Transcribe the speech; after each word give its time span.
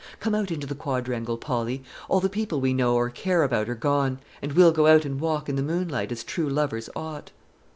Come 0.19 0.33
out 0.33 0.49
into 0.49 0.65
the 0.65 0.73
quadrangle, 0.73 1.37
Polly; 1.37 1.83
all 2.09 2.19
the 2.19 2.27
people 2.27 2.59
we 2.59 2.73
know 2.73 2.95
or 2.95 3.11
care 3.11 3.43
about 3.43 3.69
are 3.69 3.75
gone; 3.75 4.19
and 4.41 4.53
we'll 4.53 4.71
go 4.71 4.87
out 4.87 5.05
and 5.05 5.19
walk 5.21 5.47
in 5.47 5.57
the 5.57 5.61
moonlight 5.61 6.11
as 6.11 6.23
true 6.23 6.49
lovers 6.49 6.89
ought." 6.95 7.29